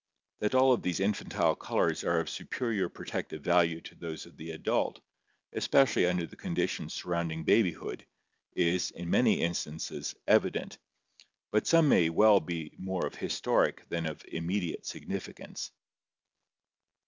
[0.39, 4.35] That all of these infantile colors are of superior protec tive value to those of
[4.35, 4.99] the adult,
[5.53, 8.07] especially under the conditions sur rounding babyhood,
[8.55, 10.79] is, in many instances, evident,
[11.51, 15.69] but some may well be more of historic than of immediate significance.